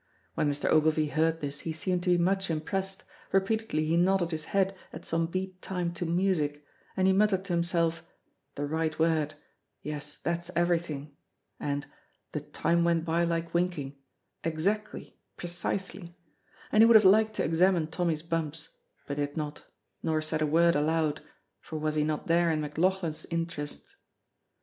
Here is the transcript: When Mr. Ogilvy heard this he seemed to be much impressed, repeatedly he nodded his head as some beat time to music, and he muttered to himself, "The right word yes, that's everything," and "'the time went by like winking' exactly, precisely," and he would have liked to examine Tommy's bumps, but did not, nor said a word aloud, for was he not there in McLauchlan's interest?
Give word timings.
When 0.33 0.49
Mr. 0.49 0.67
Ogilvy 0.67 1.09
heard 1.09 1.41
this 1.41 1.59
he 1.59 1.71
seemed 1.73 2.01
to 2.05 2.09
be 2.09 2.17
much 2.17 2.49
impressed, 2.49 3.03
repeatedly 3.31 3.85
he 3.85 3.95
nodded 3.97 4.31
his 4.31 4.45
head 4.45 4.75
as 4.91 5.07
some 5.07 5.27
beat 5.27 5.61
time 5.61 5.93
to 5.93 6.07
music, 6.07 6.65
and 6.97 7.05
he 7.05 7.13
muttered 7.13 7.45
to 7.45 7.53
himself, 7.53 8.03
"The 8.55 8.65
right 8.65 8.97
word 8.97 9.35
yes, 9.83 10.17
that's 10.17 10.49
everything," 10.55 11.15
and 11.59 11.85
"'the 12.31 12.39
time 12.41 12.83
went 12.83 13.05
by 13.05 13.23
like 13.23 13.53
winking' 13.53 13.95
exactly, 14.43 15.19
precisely," 15.37 16.15
and 16.71 16.81
he 16.81 16.87
would 16.87 16.95
have 16.95 17.05
liked 17.05 17.35
to 17.35 17.43
examine 17.45 17.85
Tommy's 17.85 18.23
bumps, 18.23 18.69
but 19.05 19.17
did 19.17 19.37
not, 19.37 19.65
nor 20.01 20.19
said 20.19 20.41
a 20.41 20.47
word 20.47 20.75
aloud, 20.75 21.21
for 21.59 21.77
was 21.77 21.93
he 21.93 22.03
not 22.03 22.25
there 22.25 22.49
in 22.49 22.63
McLauchlan's 22.63 23.25
interest? 23.29 23.97